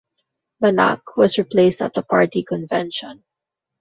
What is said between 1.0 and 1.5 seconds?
was